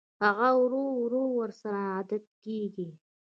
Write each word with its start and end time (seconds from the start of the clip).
هغه 0.23 0.47
ورو 0.61 0.83
ورو 1.01 1.23
ورسره 1.39 1.79
عادت 1.91 2.25
کېږي 2.43 2.89